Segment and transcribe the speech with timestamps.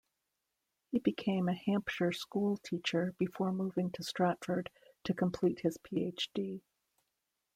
[0.89, 4.71] He became a Hampshire school teacher before moving to Stratford
[5.03, 6.63] to complete his PhD.